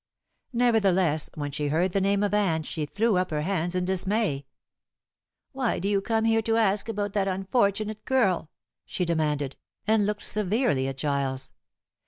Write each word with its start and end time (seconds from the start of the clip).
Nevertheless 0.53 1.29
when 1.35 1.51
she 1.51 1.67
heard 1.67 1.91
the 1.91 2.01
name 2.01 2.23
of 2.23 2.33
Anne 2.33 2.63
she 2.63 2.87
threw 2.87 3.17
up 3.17 3.29
her 3.29 3.43
hands 3.43 3.75
in 3.75 3.85
dismay. 3.85 4.47
"Why 5.51 5.77
do 5.77 5.87
you 5.87 6.01
come 6.01 6.25
here 6.25 6.41
to 6.41 6.57
ask 6.57 6.89
about 6.89 7.13
that 7.13 7.27
unfortunate 7.27 8.03
girl?" 8.03 8.49
she 8.87 9.05
demanded, 9.05 9.57
and 9.85 10.07
looked 10.07 10.23
severely 10.23 10.87
at 10.87 10.97
Giles. 10.97 11.51